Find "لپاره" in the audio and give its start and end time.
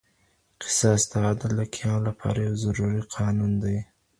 2.09-2.39